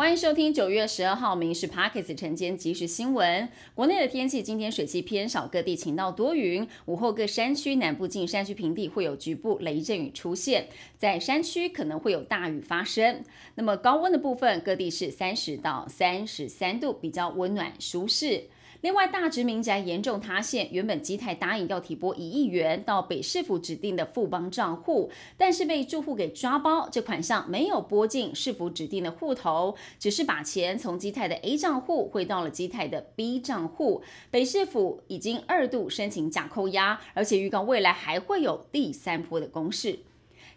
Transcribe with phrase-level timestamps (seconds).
[0.00, 3.46] 欢迎收听九月十二号《民事 Pockets》晨间即时新闻。
[3.74, 6.66] 国内的天气今天水汽偏少，各地晴到多云。
[6.86, 13.22] 午后各山区南部近山区平地会有局部雷阵雨出现，在山区可能会有大雨发生。
[13.56, 18.44] 那么高温的部分，各地是三十到三十三度，比较温暖舒适。
[18.82, 34.02] 另外，大直民宅严重塌陷，原本基泰答应要提拨一亿元到北市府指定的富邦账户，但是被住户给抓包，这款项没有拨进市府指定的户头，只是把钱从基泰的 A 账户汇到了基泰的 B 账户。
[34.30, 39.98] 北市府已经二度申请假扣押，而且预告未来还会有第三波的攻势。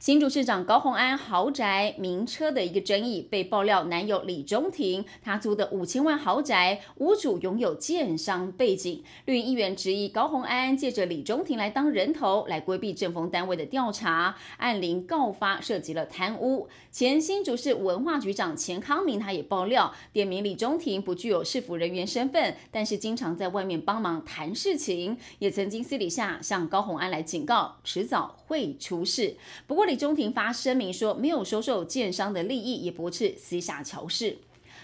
[0.03, 9.02] 新竹市长高虹安豪宅名车的一个争议，被爆料男友李中庭他租的五千万豪宅，屋主拥有建商背景。
[9.23, 16.67] 绿营议员质疑高虹安借着李中庭来当人头，来规避政风单位的调查，按铃告发涉及了贪污。
[16.91, 29.38] 前新竹市文化局长钱康明他也爆料，点名李中庭不具有市府人员身份，但是经常在外面帮忙谈事情，也曾经私底下向高虹安来警告，迟早会出事。
[29.66, 29.92] 不过李。
[29.95, 34.38] 中庭发声明说，没有收受建商的利益，也不是私下乔事。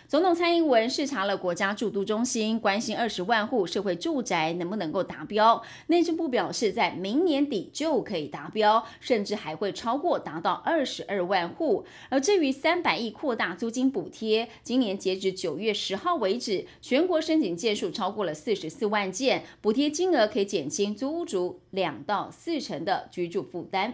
[0.08, 5.62] 总统蔡英文视察了国家驻都中心，关心二十万户社会住宅能不能够达标。
[5.86, 11.86] 内政部表示，在明年底就可以达标，甚至还会超过，达到二十二万户。
[12.10, 23.94] 而至于三百亿扩大租金补贴，今年截止九月十号为止，全国申请件数超过了四十四万件，补贴金额可以减轻租屋族两到四成的居住负担。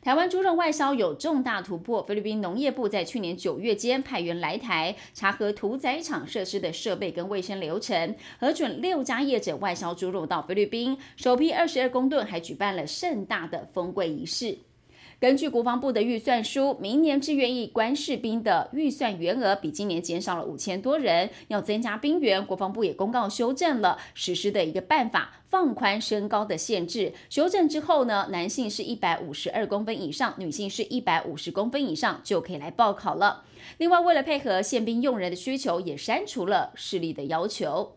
[0.00, 14.58] 台湾猪肉外销有重大突破，菲律宾农业部在去年九月间派员来台查核屠宰场设施的设备跟卫生流程，核准六家业者外销猪肉到菲律宾，首批二十二公吨还举办了盛大的封柜仪式。
[15.22, 22.44] 根据国防部的预算书，明年志愿役官士兵的预算员额比今年减少了五千多人，要增加兵员。
[22.44, 27.12] 国防部也公告修正了实施的一个办法，放宽身高的限制。
[27.30, 33.44] 修正之后呢，男性是一百五十二公分以上，女性是一百五十公分以上就可以来报考了。
[33.78, 37.92] 另外，为了配合宪兵用人的需求，也删除了视力的要求。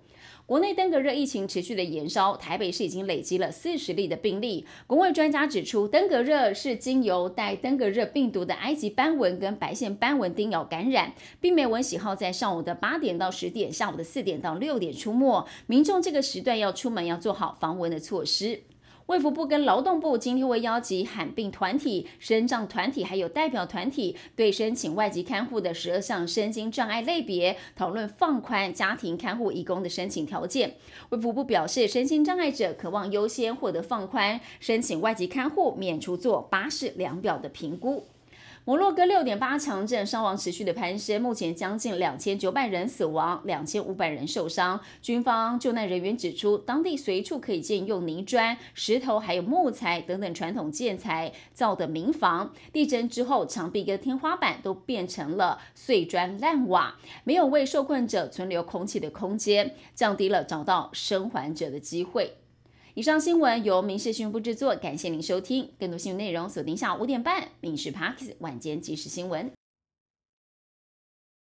[0.47, 4.63] 国内登革热疫情持续的延烧，台北市已经累积了四十例的病例。
[4.85, 11.15] 公卫专家指出，登革热是经由带登革热病毒的埃及斑纹跟白线斑纹叮咬感染。
[11.41, 18.61] 病媒蚊喜好在上午的八点到十点，下午的四点到六点出没，民众这个时段要出门要做好防蚊的措施。
[19.07, 30.77] 卫福部跟劳动部今天会邀集罕病团体、身障团体还有代表团体，对申请外籍看护的十二项身心障碍类别讨论放宽家庭看护义工的申请条件。
[31.09, 38.07] 卫福部表示，身心障碍者渴望优先获得放宽申请外籍看护，免除做巴士量表的评估。
[38.67, 44.81] 摩洛哥六点八强震，伤亡持续的攀升，目前将近两千九百人死亡，两千五百人受伤。
[45.03, 52.51] 军方救难人员指出，当地随处可以见用泥砖、石头还有木材等等传统建材造的民房。
[52.73, 62.37] 地震之后，墙壁跟天花板都变成了碎砖烂瓦，没有为受困者存留空气的空间，降低了找到生还者的机会。
[62.95, 65.69] 以上新闻由民事新闻部制作，感谢您收听。
[65.77, 69.47] 更多新闻内容锁定下午五点半《民事 Parks 晚间即时新闻》。